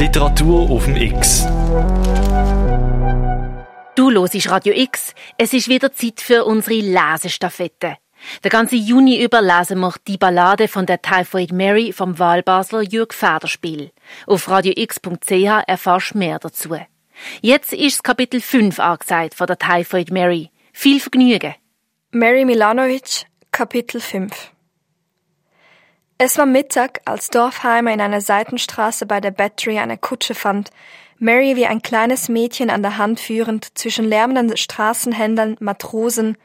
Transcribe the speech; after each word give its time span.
Literatur 0.00 0.70
auf 0.70 0.86
dem 0.86 0.96
X. 0.96 1.44
Du 3.96 4.10
hörst 4.10 4.50
Radio 4.50 4.72
X. 4.74 5.14
Es 5.36 5.52
ist 5.52 5.68
wieder 5.68 5.92
Zeit 5.92 6.22
für 6.22 6.46
unsere 6.46 6.80
Lesestaffette. 6.80 7.98
Der 8.42 8.50
ganze 8.50 8.76
Juni 8.76 9.22
über 9.22 9.42
lesen 9.42 9.78
wir 9.80 9.92
die 10.08 10.16
Ballade 10.16 10.68
von 10.68 10.86
der 10.86 11.02
Typhoid 11.02 11.52
Mary 11.52 11.92
vom 11.92 12.18
Wahlbasler 12.18 12.80
Jürg 12.80 13.12
Federspiel. 13.12 13.90
Auf 14.26 14.48
radiox.ch 14.48 15.64
erfährst 15.66 16.14
du 16.14 16.18
mehr 16.18 16.38
dazu. 16.38 16.78
Jetzt 17.42 17.74
ist 17.74 17.98
das 17.98 18.02
Kapitel 18.02 18.40
5 18.40 18.80
angesagt 18.80 19.34
von 19.34 19.48
der 19.48 19.58
Typhoid 19.58 20.10
Mary. 20.10 20.48
Viel 20.72 20.98
Vergnügen! 20.98 21.56
Mary 22.10 22.46
Milanovic, 22.46 23.26
Kapitel 23.52 24.00
5 24.00 24.50
Es 26.22 26.36
war 26.36 26.44
Mittag, 26.44 27.00
als 27.06 27.30
Dorfheimer 27.30 27.94
in 27.94 28.00
einer 28.02 28.20
Seitenstraße 28.20 29.06
bei 29.06 29.22
der 29.22 29.30
Battery 29.30 29.78
eine 29.78 29.96
Kutsche 29.96 30.34
fand, 30.34 30.68
Mary 31.18 31.56
wie 31.56 31.64
ein 31.64 31.80
kleines 31.80 32.28
Mädchen 32.28 32.68
an 32.68 32.82
der 32.82 32.98
Hand 32.98 33.20
führend 33.20 33.78
zwischen 33.78 34.04
lärmenden 34.04 34.54
Straßenhändlern, 34.54 35.56
Matrosen, 35.60 36.36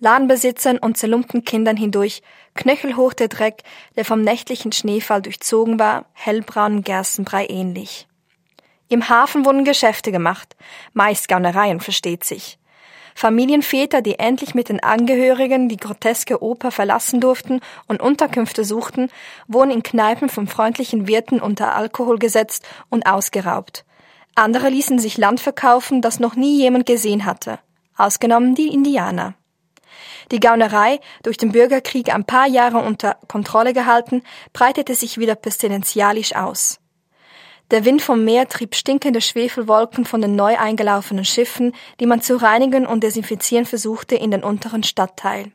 Ladenbesitzern 0.00 0.76
und 0.76 0.96
zerlumpten 0.96 1.44
Kindern 1.44 1.76
hindurch, 1.76 2.22
knöchelhoch 2.56 3.12
der 3.12 3.28
Dreck, 3.28 3.62
der 3.94 4.04
vom 4.04 4.22
nächtlichen 4.22 4.72
Schneefall 4.72 5.22
durchzogen 5.22 5.78
war, 5.78 6.06
hellbraunen 6.14 6.82
Gerstenbrei 6.82 7.46
ähnlich. 7.46 8.08
Im 8.88 9.08
Hafen 9.08 9.44
wurden 9.44 9.62
Geschäfte 9.62 10.10
gemacht, 10.10 10.56
meist 10.94 11.28
Gaunereien, 11.28 11.78
versteht 11.78 12.24
sich. 12.24 12.58
Familienväter, 13.14 14.02
die 14.02 14.18
endlich 14.18 14.54
mit 14.54 14.68
den 14.68 14.82
Angehörigen 14.82 15.68
die 15.68 15.76
groteske 15.76 16.42
Oper 16.42 16.70
verlassen 16.70 17.20
durften 17.20 17.60
und 17.88 18.02
Unterkünfte 18.02 18.64
suchten, 18.64 19.10
wurden 19.46 19.70
in 19.70 19.82
Kneipen 19.82 20.28
von 20.28 20.46
freundlichen 20.46 21.06
Wirten 21.06 21.40
unter 21.40 21.74
Alkohol 21.74 22.18
gesetzt 22.18 22.66
und 22.88 23.06
ausgeraubt. 23.06 23.84
Andere 24.34 24.68
ließen 24.68 24.98
sich 24.98 25.18
Land 25.18 25.40
verkaufen, 25.40 26.00
das 26.00 26.18
noch 26.18 26.36
nie 26.36 26.58
jemand 26.58 26.86
gesehen 26.86 27.26
hatte, 27.26 27.58
ausgenommen 27.96 28.54
die 28.54 28.68
Indianer. 28.68 29.34
Die 30.30 30.40
Gaunerei, 30.40 31.00
durch 31.22 31.36
den 31.36 31.52
Bürgerkrieg 31.52 32.14
ein 32.14 32.24
paar 32.24 32.46
Jahre 32.46 32.78
unter 32.78 33.16
Kontrolle 33.28 33.74
gehalten, 33.74 34.22
breitete 34.52 34.94
sich 34.94 35.18
wieder 35.18 35.34
pestilentialisch 35.34 36.34
aus. 36.34 36.81
Der 37.72 37.86
Wind 37.86 38.02
vom 38.02 38.22
Meer 38.22 38.50
trieb 38.50 38.74
stinkende 38.74 39.22
Schwefelwolken 39.22 40.04
von 40.04 40.20
den 40.20 40.36
neu 40.36 40.58
eingelaufenen 40.58 41.24
Schiffen, 41.24 41.72
die 42.00 42.06
man 42.06 42.20
zu 42.20 42.36
reinigen 42.36 42.86
und 42.86 43.02
desinfizieren 43.02 43.64
versuchte, 43.64 44.14
in 44.14 44.30
den 44.30 44.44
unteren 44.44 44.82
Stadtteil. 44.82 45.50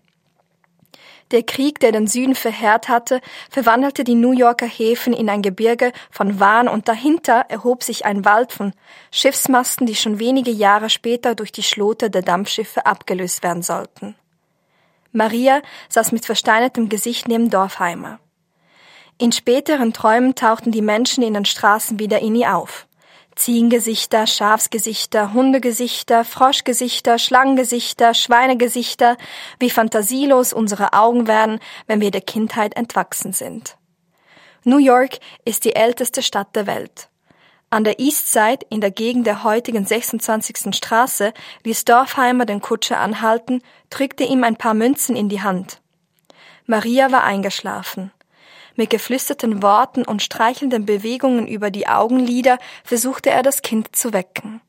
Der 1.29 1.43
Krieg, 1.43 1.79
der 1.79 1.91
den 1.91 2.07
Süden 2.07 2.33
verheert 2.33 2.89
hatte, 2.89 3.21
verwandelte 3.51 4.03
die 4.03 4.15
New 4.15 4.31
Yorker 4.31 4.65
Häfen 4.65 5.13
in 5.13 5.29
ein 5.29 5.43
Gebirge 5.43 5.91
von 6.09 6.39
Wahn 6.39 6.67
und 6.67 6.87
dahinter 6.87 7.45
erhob 7.49 7.83
sich 7.83 8.05
ein 8.05 8.25
Wald 8.25 8.51
von 8.51 8.73
Schiffsmasten, 9.11 9.85
die 9.85 9.95
schon 9.95 10.17
wenige 10.17 10.51
Jahre 10.51 10.89
später 10.89 11.35
durch 11.35 11.51
die 11.51 11.63
Schlote 11.63 12.09
der 12.09 12.23
Dampfschiffe 12.23 12.87
abgelöst 12.87 13.43
werden 13.43 13.61
sollten. 13.61 14.15
Maria 15.11 15.61
saß 15.89 16.13
mit 16.13 16.25
versteinertem 16.25 16.89
Gesicht 16.89 17.27
neben 17.27 17.51
Dorfheimer. 17.51 18.19
In 19.19 19.31
späteren 19.31 19.93
Träumen 19.93 20.35
tauchten 20.35 20.71
die 20.71 20.83
Menschen 20.83 21.23
in 21.23 21.33
den 21.33 21.45
Straßen 21.45 21.97
wieder 21.97 22.19
in 22.19 22.35
ihr 22.35 22.55
auf. 22.55 22.87
Ziehengesichter, 23.35 24.27
Schafsgesichter, 24.27 25.33
Hundegesichter, 25.33 26.23
Froschgesichter, 26.23 27.17
Schlangengesichter, 27.17 28.13
Schweinegesichter, 28.13 29.17
wie 29.59 29.71
fantasielos 29.71 30.53
unsere 30.53 30.93
Augen 30.93 31.27
werden, 31.27 31.59
wenn 31.87 31.99
wir 31.99 32.11
der 32.11 32.21
Kindheit 32.21 32.75
entwachsen 32.75 33.33
sind. 33.33 33.77
New 34.63 34.77
York 34.77 35.17
ist 35.45 35.65
die 35.65 35.75
älteste 35.75 36.21
Stadt 36.21 36.55
der 36.55 36.67
Welt. 36.67 37.09
An 37.69 37.83
der 37.83 37.99
East 37.99 38.31
Side, 38.31 38.65
in 38.69 38.81
der 38.81 38.91
Gegend 38.91 39.25
der 39.25 39.43
heutigen 39.43 39.85
26. 39.85 40.75
Straße, 40.75 41.33
ließ 41.63 41.85
Dorfheimer 41.85 42.45
den 42.45 42.61
Kutscher 42.61 42.99
anhalten, 42.99 43.61
drückte 43.89 44.23
ihm 44.23 44.43
ein 44.43 44.57
paar 44.57 44.73
Münzen 44.73 45.15
in 45.15 45.27
die 45.27 45.41
Hand. 45.41 45.81
Maria 46.65 47.11
war 47.11 47.23
eingeschlafen. 47.23 48.11
Mit 48.75 48.89
geflüsterten 48.89 49.61
Worten 49.61 50.03
und 50.03 50.21
streichelnden 50.21 50.85
Bewegungen 50.85 51.47
über 51.47 51.71
die 51.71 51.87
Augenlider 51.87 52.57
versuchte 52.83 53.29
er 53.29 53.43
das 53.43 53.61
Kind 53.61 53.95
zu 53.95 54.13
wecken. 54.13 54.61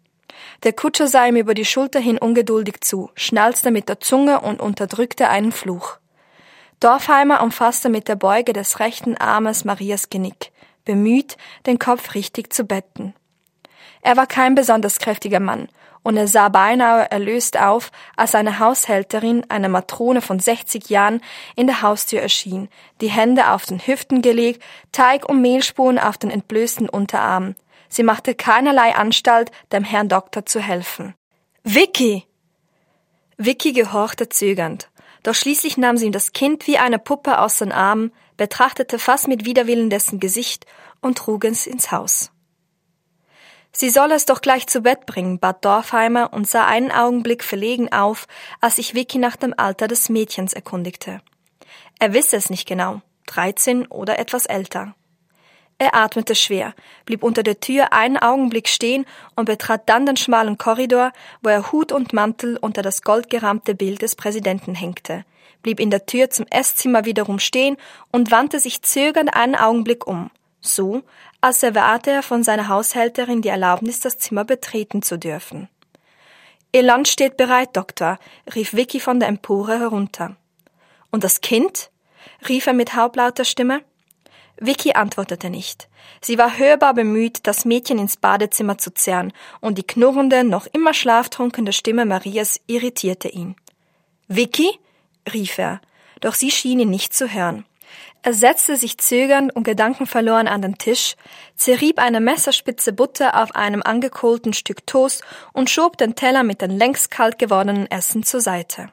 Der 0.62 0.72
Kutscher 0.72 1.06
sah 1.06 1.26
ihm 1.26 1.36
über 1.36 1.54
die 1.54 1.64
Schulter 1.64 2.00
hin 2.00 2.18
ungeduldig 2.18 2.80
zu, 2.80 3.10
schnalzte 3.14 3.70
mit 3.70 3.88
der 3.88 4.00
Zunge 4.00 4.40
und 4.40 4.60
unterdrückte 4.60 5.28
einen 5.28 5.52
Fluch. 5.52 5.98
Dorfheimer 6.80 7.42
umfasste 7.42 7.88
mit 7.88 8.08
der 8.08 8.16
Beuge 8.16 8.52
des 8.52 8.80
rechten 8.80 9.16
Armes 9.16 9.64
Marias 9.64 10.10
Genick 10.10 10.52
bemüht, 10.88 11.36
den 11.66 11.78
Kopf 11.78 12.14
richtig 12.14 12.52
zu 12.52 12.64
betten. 12.64 13.14
Er 14.02 14.16
war 14.16 14.26
kein 14.26 14.54
besonders 14.54 14.98
kräftiger 14.98 15.40
Mann, 15.40 15.68
und 16.02 16.16
er 16.16 16.28
sah 16.28 16.48
beinahe 16.48 17.10
erlöst 17.10 17.58
auf, 17.58 17.90
als 18.16 18.34
eine 18.34 18.58
Haushälterin, 18.58 19.44
eine 19.48 19.68
Matrone 19.68 20.20
von 20.20 20.38
60 20.38 20.88
Jahren, 20.88 21.20
in 21.56 21.66
der 21.66 21.82
Haustür 21.82 22.20
erschien, 22.20 22.68
die 23.00 23.10
Hände 23.10 23.50
auf 23.50 23.66
den 23.66 23.78
Hüften 23.78 24.22
gelegt, 24.22 24.62
Teig 24.92 25.28
und 25.28 25.42
Mehlspuren 25.42 25.98
auf 25.98 26.16
den 26.16 26.30
entblößten 26.30 26.88
Unterarmen. 26.88 27.56
Sie 27.88 28.02
machte 28.02 28.34
keinerlei 28.34 28.94
Anstalt, 28.94 29.50
dem 29.72 29.84
Herrn 29.84 30.08
Doktor 30.08 30.46
zu 30.46 30.60
helfen. 30.60 31.14
Vicky! 31.64 32.24
Vicky 33.36 33.72
gehorchte 33.72 34.28
zögernd, 34.28 34.88
doch 35.22 35.34
schließlich 35.34 35.76
nahm 35.76 35.96
sie 35.96 36.06
ihm 36.06 36.12
das 36.12 36.32
Kind 36.32 36.66
wie 36.66 36.78
eine 36.78 36.98
Puppe 36.98 37.38
aus 37.38 37.58
den 37.58 37.72
Armen, 37.72 38.12
betrachtete 38.36 38.98
fast 38.98 39.28
mit 39.28 39.44
Widerwillen 39.44 39.90
dessen 39.90 40.20
Gesicht 40.20 40.66
und 41.00 41.18
trug 41.18 41.44
es 41.44 41.66
ins 41.66 41.92
Haus. 41.92 42.30
Sie 43.72 43.90
soll 43.90 44.12
es 44.12 44.24
doch 44.24 44.40
gleich 44.40 44.66
zu 44.66 44.80
Bett 44.80 45.06
bringen, 45.06 45.38
bat 45.38 45.64
Dorfheimer 45.64 46.32
und 46.32 46.48
sah 46.48 46.66
einen 46.66 46.90
Augenblick 46.90 47.44
verlegen 47.44 47.92
auf, 47.92 48.26
als 48.60 48.76
sich 48.76 48.94
Vicky 48.94 49.18
nach 49.18 49.36
dem 49.36 49.54
Alter 49.56 49.88
des 49.88 50.08
Mädchens 50.08 50.52
erkundigte. 50.52 51.20
Er 51.98 52.14
wisse 52.14 52.36
es 52.36 52.50
nicht 52.50 52.66
genau, 52.66 53.02
dreizehn 53.26 53.86
oder 53.86 54.18
etwas 54.18 54.46
älter. 54.46 54.94
Er 55.80 55.94
atmete 55.94 56.34
schwer, 56.34 56.74
blieb 57.04 57.22
unter 57.22 57.44
der 57.44 57.60
Tür 57.60 57.92
einen 57.92 58.16
Augenblick 58.16 58.68
stehen 58.68 59.06
und 59.36 59.44
betrat 59.44 59.88
dann 59.88 60.06
den 60.06 60.16
schmalen 60.16 60.58
Korridor, 60.58 61.12
wo 61.40 61.50
er 61.50 61.70
Hut 61.70 61.92
und 61.92 62.12
Mantel 62.12 62.56
unter 62.56 62.82
das 62.82 63.02
goldgerahmte 63.02 63.76
Bild 63.76 64.02
des 64.02 64.16
Präsidenten 64.16 64.74
hängte, 64.74 65.24
blieb 65.62 65.78
in 65.78 65.90
der 65.90 66.04
Tür 66.04 66.30
zum 66.30 66.46
Esszimmer 66.50 67.04
wiederum 67.04 67.38
stehen 67.38 67.76
und 68.10 68.32
wandte 68.32 68.58
sich 68.58 68.82
zögernd 68.82 69.32
einen 69.34 69.54
Augenblick 69.54 70.04
um, 70.04 70.32
so, 70.68 71.02
als 71.40 71.62
erwarte 71.62 72.10
er 72.10 72.22
von 72.22 72.42
seiner 72.42 72.68
Haushälterin 72.68 73.42
die 73.42 73.48
Erlaubnis, 73.48 74.00
das 74.00 74.18
Zimmer 74.18 74.44
betreten 74.44 75.02
zu 75.02 75.18
dürfen. 75.18 75.68
Ihr 76.72 76.82
Land 76.82 77.08
steht 77.08 77.36
bereit, 77.36 77.76
Doktor, 77.76 78.18
rief 78.54 78.74
Vicky 78.74 79.00
von 79.00 79.20
der 79.20 79.28
Empore 79.28 79.78
herunter. 79.78 80.36
Und 81.10 81.24
das 81.24 81.40
Kind? 81.40 81.90
rief 82.48 82.66
er 82.66 82.74
mit 82.74 82.94
halblauter 82.94 83.44
Stimme. 83.44 83.82
Vicky 84.60 84.92
antwortete 84.92 85.50
nicht. 85.50 85.88
Sie 86.20 86.36
war 86.36 86.58
hörbar 86.58 86.94
bemüht, 86.94 87.46
das 87.46 87.64
Mädchen 87.64 87.98
ins 87.98 88.16
Badezimmer 88.16 88.76
zu 88.76 88.92
zerren, 88.92 89.32
und 89.60 89.78
die 89.78 89.86
knurrende, 89.86 90.44
noch 90.44 90.66
immer 90.66 90.94
schlaftrunkene 90.94 91.72
Stimme 91.72 92.04
Marias 92.04 92.60
irritierte 92.66 93.28
ihn. 93.28 93.56
Vicky? 94.26 94.78
rief 95.32 95.58
er, 95.58 95.80
doch 96.20 96.34
sie 96.34 96.50
schien 96.50 96.80
ihn 96.80 96.90
nicht 96.90 97.14
zu 97.14 97.32
hören. 97.32 97.64
Er 98.22 98.32
setzte 98.32 98.76
sich 98.76 98.98
zögernd 98.98 99.54
und 99.54 99.64
gedankenverloren 99.64 100.48
an 100.48 100.62
den 100.62 100.78
Tisch, 100.78 101.14
zerrieb 101.56 101.98
eine 101.98 102.20
Messerspitze 102.20 102.92
Butter 102.92 103.42
auf 103.42 103.54
einem 103.54 103.82
angekohlten 103.82 104.52
Stück 104.52 104.86
Toast 104.86 105.22
und 105.52 105.70
schob 105.70 105.96
den 105.98 106.14
Teller 106.14 106.42
mit 106.42 106.60
dem 106.60 106.76
längst 106.76 107.10
kalt 107.10 107.38
gewordenen 107.38 107.90
Essen 107.90 108.22
zur 108.22 108.40
Seite. 108.40 108.90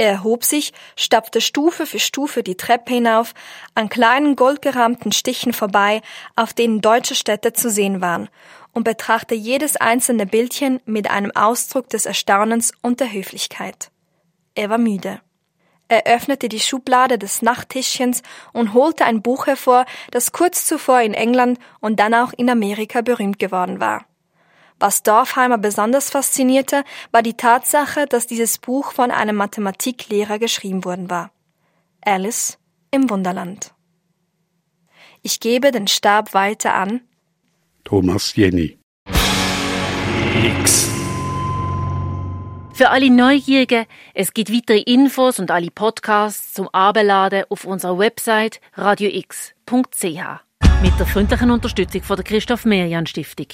Er 0.00 0.12
erhob 0.12 0.44
sich, 0.44 0.72
stapfte 0.96 1.42
Stufe 1.42 1.84
für 1.84 1.98
Stufe 1.98 2.42
die 2.42 2.56
Treppe 2.56 2.94
hinauf, 2.94 3.34
an 3.74 3.90
kleinen 3.90 4.34
goldgerahmten 4.34 5.12
Stichen 5.12 5.52
vorbei, 5.52 6.00
auf 6.36 6.54
denen 6.54 6.80
deutsche 6.80 7.14
Städte 7.14 7.52
zu 7.52 7.68
sehen 7.68 8.00
waren, 8.00 8.30
und 8.72 8.84
betrachtete 8.84 9.34
jedes 9.34 9.76
einzelne 9.76 10.24
Bildchen 10.24 10.80
mit 10.86 11.10
einem 11.10 11.32
Ausdruck 11.32 11.90
des 11.90 12.06
Erstaunens 12.06 12.72
und 12.80 13.00
der 13.00 13.12
Höflichkeit. 13.12 13.90
Er 14.54 14.70
war 14.70 14.78
müde. 14.78 15.20
Er 15.90 16.06
öffnete 16.06 16.48
die 16.48 16.60
Schublade 16.60 17.18
des 17.18 17.42
Nachttischchens 17.42 18.22
und 18.52 18.74
holte 18.74 19.04
ein 19.04 19.22
Buch 19.22 19.48
hervor, 19.48 19.86
das 20.12 20.30
kurz 20.30 20.64
zuvor 20.64 21.00
in 21.00 21.14
England 21.14 21.58
und 21.80 21.98
dann 21.98 22.14
auch 22.14 22.32
in 22.32 22.48
Amerika 22.48 23.00
berühmt 23.00 23.40
geworden 23.40 23.80
war. 23.80 24.06
Was 24.78 25.02
Dorfheimer 25.02 25.58
besonders 25.58 26.08
faszinierte, 26.08 26.84
war 27.10 27.22
die 27.22 27.34
Tatsache, 27.34 28.06
dass 28.06 28.28
dieses 28.28 28.58
Buch 28.58 28.92
von 28.92 29.10
einem 29.10 29.34
Mathematiklehrer 29.34 30.38
geschrieben 30.38 30.84
worden 30.84 31.10
war. 31.10 31.32
Alice 32.02 32.56
im 32.92 33.10
Wunderland. 33.10 33.74
Ich 35.22 35.40
gebe 35.40 35.72
den 35.72 35.88
Stab 35.88 36.34
weiter 36.34 36.72
an 36.74 37.00
Thomas 37.82 38.36
Jenny. 38.36 38.78
X. 40.44 40.99
Für 42.80 42.88
alle 42.88 43.10
Neugierigen, 43.10 43.84
es 44.14 44.32
gibt 44.32 44.50
weitere 44.50 44.80
Infos 44.80 45.38
und 45.38 45.50
alle 45.50 45.70
Podcasts 45.70 46.54
zum 46.54 46.66
Abladen 46.68 47.44
auf 47.50 47.66
unserer 47.66 47.98
Website 47.98 48.58
radiox.ch. 48.72 50.02
Mit 50.82 50.98
der 50.98 51.06
freundlichen 51.06 51.50
Unterstützung 51.50 52.02
von 52.02 52.16
der 52.16 52.24
Christoph 52.24 52.64
Merian 52.64 53.06
Stiftung. 53.06 53.48